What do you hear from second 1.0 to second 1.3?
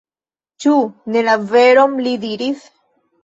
ne